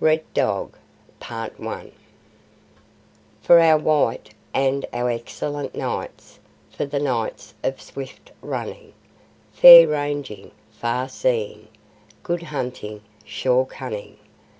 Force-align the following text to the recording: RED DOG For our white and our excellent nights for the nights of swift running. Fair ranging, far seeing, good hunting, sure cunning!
RED 0.00 0.24
DOG 0.34 0.76
For 1.20 1.92
our 3.60 3.78
white 3.78 4.34
and 4.52 4.84
our 4.92 5.08
excellent 5.10 5.76
nights 5.76 6.40
for 6.72 6.84
the 6.86 6.98
nights 6.98 7.54
of 7.62 7.80
swift 7.80 8.32
running. 8.42 8.94
Fair 9.52 9.86
ranging, 9.86 10.50
far 10.72 11.08
seeing, 11.08 11.68
good 12.24 12.42
hunting, 12.42 13.02
sure 13.24 13.64
cunning! 13.64 14.16